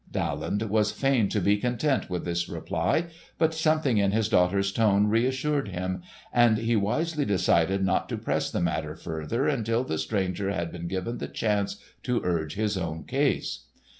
Daland 0.11 0.63
was 0.63 0.91
fain 0.91 1.29
to 1.29 1.39
be 1.39 1.57
content 1.57 2.09
with 2.09 2.25
this 2.25 2.49
reply, 2.49 3.05
but 3.37 3.53
something 3.53 3.99
in 3.99 4.09
his 4.13 4.29
daughter's 4.29 4.71
tone 4.71 5.05
reassured 5.05 5.67
him, 5.67 6.01
and 6.33 6.57
he 6.57 6.75
wisely 6.75 7.23
decided 7.23 7.85
not 7.85 8.09
to 8.09 8.17
press 8.17 8.49
the 8.49 8.61
matter 8.61 8.95
further 8.95 9.47
until 9.47 9.83
the 9.83 9.99
stranger 9.99 10.49
had 10.49 10.71
been 10.71 10.87
given 10.87 11.19
the 11.19 11.27
chance 11.27 11.77
to 12.01 12.19
urge 12.23 12.55
his 12.55 12.77
own 12.79 13.03
case. 13.03 13.65